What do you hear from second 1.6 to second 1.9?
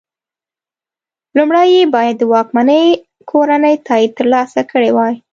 یې